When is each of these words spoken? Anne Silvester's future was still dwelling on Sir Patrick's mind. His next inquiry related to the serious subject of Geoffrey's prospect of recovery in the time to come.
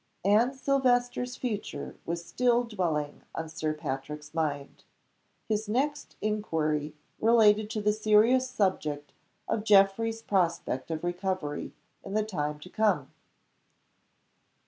Anne 0.25 0.51
Silvester's 0.51 1.35
future 1.35 1.95
was 2.07 2.25
still 2.25 2.63
dwelling 2.63 3.21
on 3.35 3.47
Sir 3.47 3.71
Patrick's 3.71 4.33
mind. 4.33 4.83
His 5.47 5.69
next 5.69 6.15
inquiry 6.21 6.95
related 7.19 7.69
to 7.69 7.81
the 7.81 7.93
serious 7.93 8.49
subject 8.49 9.13
of 9.47 9.63
Geoffrey's 9.63 10.23
prospect 10.23 10.89
of 10.89 11.03
recovery 11.03 11.71
in 12.03 12.15
the 12.15 12.25
time 12.25 12.59
to 12.61 12.69
come. 12.71 13.11